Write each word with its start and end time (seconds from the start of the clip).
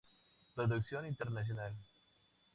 Producción 0.55 1.05
internacional. 1.05 1.75